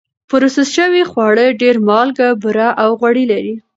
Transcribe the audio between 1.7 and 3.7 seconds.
مالګه، بوره او غوړي لري.